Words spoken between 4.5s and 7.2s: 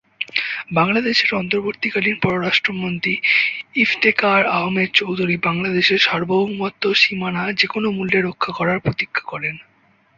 আহমেদ চৌধুরী বাংলাদেশের সার্বভৌমত্ব ও